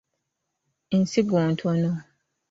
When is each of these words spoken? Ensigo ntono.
Ensigo 0.95 1.37
ntono. 1.49 1.91